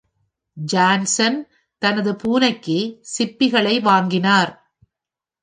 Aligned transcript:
Johnson 0.57 1.37
தனது 1.81 2.11
பூனைக்கு 2.15 2.77
சிப்பிகளை 3.17 3.75
வாங்கினார். 3.81 4.51